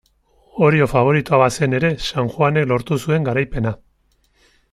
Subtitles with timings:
[0.67, 3.77] Orio faboritoa bazen ere San Juanek lortu zuen garaipena.